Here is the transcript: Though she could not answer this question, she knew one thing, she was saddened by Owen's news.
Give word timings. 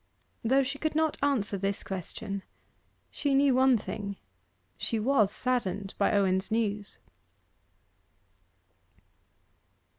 Though 0.43 0.63
she 0.63 0.79
could 0.79 0.95
not 0.95 1.19
answer 1.21 1.59
this 1.59 1.83
question, 1.83 2.41
she 3.11 3.35
knew 3.35 3.53
one 3.53 3.77
thing, 3.77 4.17
she 4.75 4.99
was 4.99 5.31
saddened 5.31 5.93
by 5.99 6.13
Owen's 6.13 6.49
news. 6.49 6.97